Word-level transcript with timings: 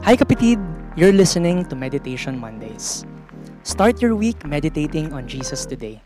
Hi 0.00 0.16
kapitid! 0.16 0.56
You're 0.96 1.12
listening 1.12 1.68
to 1.68 1.76
Meditation 1.76 2.40
Mondays. 2.40 3.04
Start 3.68 4.00
your 4.00 4.16
week 4.16 4.40
meditating 4.48 5.12
on 5.12 5.28
Jesus 5.28 5.68
today. 5.68 6.00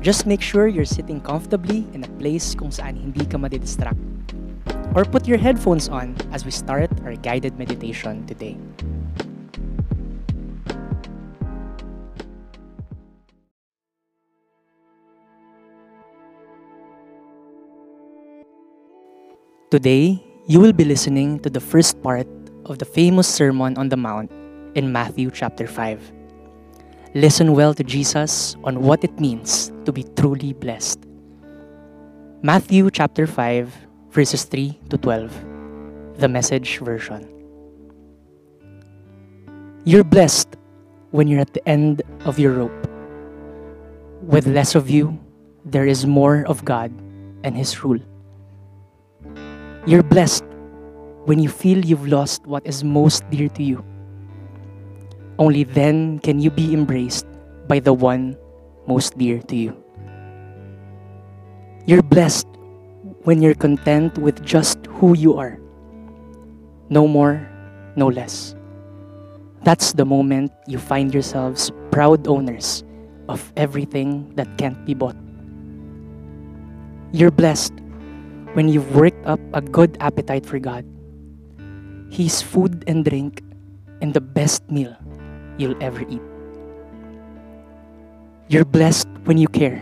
Just 0.00 0.24
make 0.24 0.40
sure 0.40 0.64
you're 0.64 0.88
sitting 0.88 1.20
comfortably 1.20 1.84
in 1.92 2.08
a 2.08 2.10
place 2.16 2.56
kung 2.56 2.72
saan 2.72 2.96
hindi 2.96 3.28
ka 3.28 3.36
madidistract. 3.36 4.00
Or 4.96 5.04
put 5.04 5.28
your 5.28 5.36
headphones 5.36 5.92
on 5.92 6.16
as 6.32 6.48
we 6.48 6.50
start 6.56 6.88
our 7.04 7.12
guided 7.20 7.60
meditation 7.60 8.24
today. 8.24 8.56
Today, 19.68 20.16
you 20.48 20.64
will 20.64 20.72
be 20.72 20.88
listening 20.88 21.44
to 21.44 21.52
the 21.52 21.60
first 21.60 22.00
part 22.00 22.24
of 22.66 22.78
the 22.78 22.84
famous 22.84 23.28
Sermon 23.28 23.76
on 23.76 23.88
the 23.88 23.96
Mount 23.96 24.30
in 24.74 24.92
Matthew 24.92 25.30
chapter 25.30 25.66
5. 25.66 26.12
Listen 27.14 27.52
well 27.52 27.74
to 27.74 27.84
Jesus 27.84 28.56
on 28.64 28.82
what 28.82 29.04
it 29.04 29.20
means 29.20 29.72
to 29.84 29.92
be 29.92 30.04
truly 30.16 30.52
blessed. 30.52 31.00
Matthew 32.42 32.90
chapter 32.90 33.26
5, 33.26 33.72
verses 34.10 34.44
3 34.44 34.78
to 34.90 34.98
12, 34.98 36.18
the 36.18 36.28
message 36.28 36.78
version. 36.78 37.28
You're 39.84 40.04
blessed 40.04 40.48
when 41.10 41.28
you're 41.28 41.40
at 41.40 41.54
the 41.54 41.68
end 41.68 42.02
of 42.24 42.38
your 42.38 42.52
rope. 42.52 42.88
With 44.22 44.46
less 44.46 44.74
of 44.74 44.88
you, 44.88 45.18
there 45.64 45.86
is 45.86 46.06
more 46.06 46.44
of 46.46 46.64
God 46.64 46.90
and 47.44 47.56
His 47.56 47.84
rule. 47.84 48.00
You're 49.84 50.02
blessed 50.02 50.44
when 51.24 51.38
you 51.38 51.48
feel 51.48 51.84
you've 51.84 52.06
lost 52.06 52.46
what 52.46 52.66
is 52.66 52.82
most 52.82 53.28
dear 53.30 53.48
to 53.50 53.62
you. 53.62 53.84
Only 55.38 55.64
then 55.64 56.18
can 56.18 56.40
you 56.40 56.50
be 56.50 56.74
embraced 56.74 57.26
by 57.68 57.78
the 57.80 57.92
one 57.92 58.36
most 58.86 59.16
dear 59.16 59.40
to 59.40 59.56
you. 59.56 59.76
You're 61.86 62.02
blessed 62.02 62.46
when 63.22 63.40
you're 63.42 63.54
content 63.54 64.18
with 64.18 64.44
just 64.44 64.78
who 64.86 65.16
you 65.16 65.38
are. 65.38 65.58
No 66.90 67.06
more, 67.06 67.48
no 67.96 68.08
less. 68.08 68.54
That's 69.62 69.92
the 69.92 70.04
moment 70.04 70.52
you 70.66 70.78
find 70.78 71.14
yourselves 71.14 71.70
proud 71.90 72.26
owners 72.26 72.84
of 73.28 73.52
everything 73.56 74.34
that 74.34 74.58
can't 74.58 74.84
be 74.84 74.94
bought. 74.94 75.16
You're 77.12 77.30
blessed 77.30 77.72
when 78.54 78.68
you've 78.68 78.94
worked 78.94 79.24
up 79.26 79.40
a 79.54 79.60
good 79.60 79.96
appetite 80.00 80.44
for 80.44 80.58
God. 80.58 80.84
He's 82.12 82.44
food 82.44 82.84
and 82.86 83.08
drink 83.08 83.40
and 84.04 84.12
the 84.12 84.20
best 84.20 84.68
meal 84.68 84.92
you'll 85.56 85.80
ever 85.80 86.04
eat. 86.04 86.20
You're 88.52 88.68
blessed 88.68 89.08
when 89.24 89.38
you 89.40 89.48
care. 89.48 89.80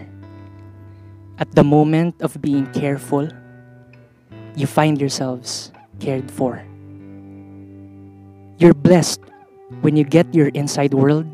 At 1.42 1.50
the 1.58 1.64
moment 1.64 2.22
of 2.22 2.40
being 2.40 2.70
careful, 2.70 3.26
you 4.54 4.68
find 4.70 5.00
yourselves 5.00 5.72
cared 5.98 6.30
for. 6.30 6.62
You're 8.62 8.78
blessed 8.78 9.26
when 9.82 9.96
you 9.96 10.04
get 10.04 10.32
your 10.32 10.54
inside 10.54 10.94
world, 10.94 11.26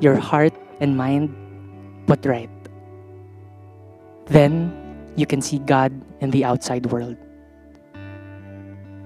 your 0.00 0.16
heart 0.16 0.56
and 0.80 0.96
mind 0.96 1.28
put 2.06 2.24
right. 2.24 2.48
Then 4.32 4.72
you 5.14 5.26
can 5.26 5.42
see 5.42 5.58
God 5.58 5.92
in 6.24 6.30
the 6.30 6.42
outside 6.42 6.86
world. 6.86 7.18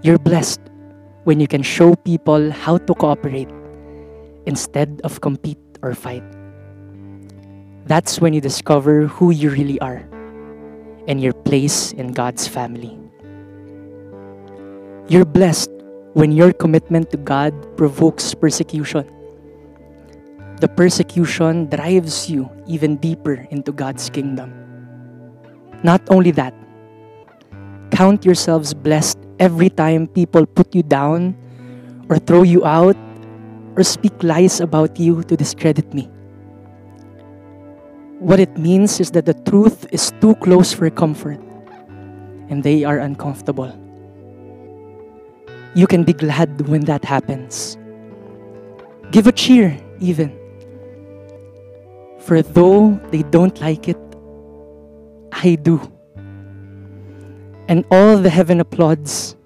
You're 0.00 0.18
blessed 0.18 0.60
when 1.24 1.40
you 1.40 1.48
can 1.48 1.62
show 1.62 1.96
people 1.96 2.52
how 2.52 2.78
to 2.78 2.94
cooperate 2.94 3.50
instead 4.46 5.00
of 5.02 5.20
compete 5.20 5.58
or 5.82 5.92
fight. 5.94 6.22
That's 7.86 8.20
when 8.20 8.32
you 8.32 8.40
discover 8.40 9.08
who 9.08 9.32
you 9.32 9.50
really 9.50 9.80
are 9.80 10.06
and 11.08 11.20
your 11.20 11.32
place 11.32 11.90
in 11.92 12.12
God's 12.12 12.46
family. 12.46 12.96
You're 15.08 15.24
blessed 15.24 15.70
when 16.12 16.30
your 16.30 16.52
commitment 16.52 17.10
to 17.10 17.16
God 17.16 17.52
provokes 17.76 18.34
persecution. 18.34 19.04
The 20.60 20.68
persecution 20.68 21.66
drives 21.66 22.30
you 22.30 22.48
even 22.68 22.98
deeper 22.98 23.46
into 23.50 23.72
God's 23.72 24.10
kingdom. 24.10 24.54
Not 25.82 26.02
only 26.10 26.30
that, 26.32 26.54
count 27.90 28.24
yourselves 28.24 28.74
blessed 28.74 29.17
every 29.38 29.70
time 29.70 30.06
people 30.06 30.46
put 30.46 30.74
you 30.74 30.82
down 30.82 31.36
or 32.08 32.18
throw 32.18 32.42
you 32.42 32.64
out 32.64 32.96
or 33.76 33.82
speak 33.82 34.12
lies 34.22 34.60
about 34.60 34.98
you 34.98 35.22
to 35.24 35.36
discredit 35.36 35.92
me. 35.94 36.10
What 38.18 38.40
it 38.40 38.58
means 38.58 38.98
is 38.98 39.12
that 39.12 39.26
the 39.26 39.34
truth 39.34 39.86
is 39.92 40.12
too 40.20 40.34
close 40.36 40.72
for 40.72 40.90
comfort 40.90 41.38
and 42.50 42.62
they 42.62 42.82
are 42.82 42.98
uncomfortable. 42.98 43.70
You 45.74 45.86
can 45.86 46.02
be 46.02 46.12
glad 46.12 46.66
when 46.66 46.82
that 46.86 47.04
happens. 47.04 47.78
Give 49.12 49.26
a 49.26 49.32
cheer, 49.32 49.78
even. 50.00 50.36
For 52.18 52.42
though 52.42 52.98
they 53.10 53.22
don't 53.22 53.58
like 53.60 53.88
it, 53.88 53.98
I 55.32 55.54
do. 55.54 55.80
And 57.68 57.84
all 57.90 58.16
the 58.16 58.30
heaven 58.30 58.60
applauds 58.60 59.36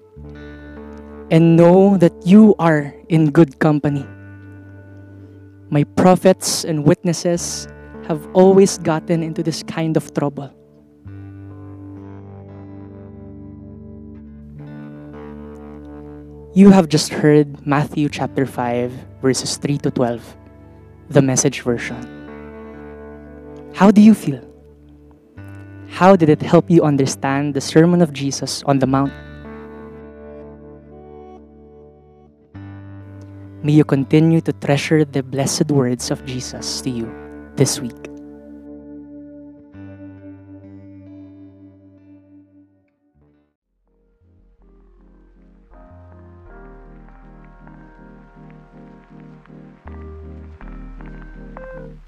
and 1.29 1.57
know 1.57 1.97
that 1.97 2.13
you 2.25 2.55
are 2.57 2.95
in 3.09 3.31
good 3.31 3.59
company. 3.59 4.05
My 5.69 5.83
prophets 5.83 6.63
and 6.63 6.85
witnesses 6.85 7.67
have 8.07 8.25
always 8.33 8.77
gotten 8.77 9.23
into 9.23 9.43
this 9.43 9.61
kind 9.63 9.97
of 9.97 10.13
trouble. 10.13 10.53
You 16.55 16.69
have 16.69 16.87
just 16.87 17.09
heard 17.09 17.65
Matthew 17.65 18.07
chapter 18.09 18.45
5, 18.45 18.91
verses 19.21 19.57
3 19.57 19.79
to 19.79 19.91
12, 19.91 20.37
the 21.09 21.21
message 21.21 21.61
version. 21.61 21.97
How 23.73 23.89
do 23.89 24.01
you 24.01 24.13
feel? 24.13 24.52
How 25.93 26.17
did 26.17 26.27
it 26.27 26.41
help 26.41 26.73
you 26.73 26.81
understand 26.81 27.53
the 27.53 27.61
Sermon 27.61 28.01
of 28.01 28.11
Jesus 28.17 28.65
on 28.65 28.79
the 28.79 28.89
Mount? 28.89 29.13
May 33.61 33.77
you 33.77 33.85
continue 33.85 34.41
to 34.41 34.51
treasure 34.53 35.05
the 35.05 35.21
blessed 35.21 35.69
words 35.69 36.09
of 36.09 36.25
Jesus 36.25 36.81
to 36.81 36.89
you 36.89 37.05
this 37.53 37.77
week. 37.77 37.93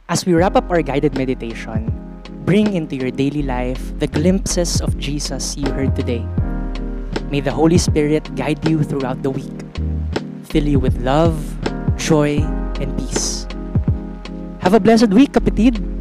As 0.10 0.26
we 0.26 0.34
wrap 0.34 0.56
up 0.58 0.72
our 0.72 0.82
guided 0.82 1.14
meditation, 1.14 1.86
bring 2.46 2.78
into 2.78 2.96
your 2.96 3.10
daily 3.10 3.42
life 3.42 3.82
the 3.98 4.06
glimpses 4.06 4.80
of 4.80 4.98
Jesus 5.02 5.58
you 5.58 5.66
heard 5.74 5.96
today. 5.96 6.22
May 7.34 7.42
the 7.42 7.52
Holy 7.52 7.82
Spirit 7.82 8.30
guide 8.36 8.62
you 8.70 8.86
throughout 8.86 9.24
the 9.26 9.34
week, 9.34 9.60
fill 10.46 10.70
you 10.70 10.78
with 10.78 11.02
love, 11.02 11.34
joy, 11.98 12.38
and 12.78 12.94
peace. 13.02 13.50
Have 14.62 14.78
a 14.78 14.80
blessed 14.80 15.10
week, 15.10 15.34
kapitid! 15.34 15.95